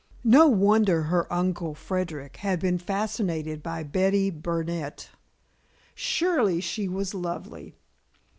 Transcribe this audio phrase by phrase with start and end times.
[0.23, 5.11] No wonder her Uncle Frederic had been fascinated by Betty Burnett.
[5.93, 7.75] Surely she was lovely.